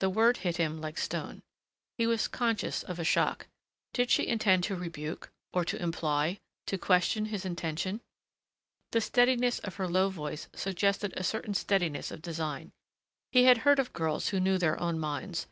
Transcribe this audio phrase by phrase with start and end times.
[0.00, 1.44] The word hit him like stone.
[1.96, 3.46] He was conscious of a shock.
[3.92, 8.00] Did she intend to rebuke or to imply to question his intention?
[8.90, 12.72] The steadiness of her low voice suggested a certain steadiness of design....
[13.30, 15.46] He had heard of girls who knew their own minds